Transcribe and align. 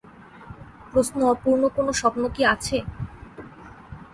প্রশ্ন 0.91 1.17
অপূর্ণ 1.33 1.63
কোনো 1.75 1.91
স্বপ্ন 2.01 2.23
কি 2.35 2.41
আছে? 2.53 2.77